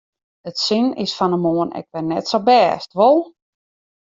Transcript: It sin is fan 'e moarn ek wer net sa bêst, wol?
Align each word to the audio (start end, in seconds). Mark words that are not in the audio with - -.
It 0.45 0.57
sin 0.57 0.87
is 1.03 1.13
fan 1.17 1.35
'e 1.35 1.39
moarn 1.45 1.69
ek 1.79 1.87
wer 1.91 2.05
net 2.09 2.25
sa 2.29 2.39
bêst, 2.49 2.89
wol? 2.99 3.19